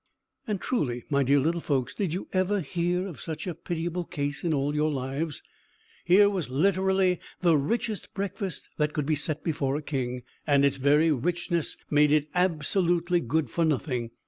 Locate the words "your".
4.73-4.89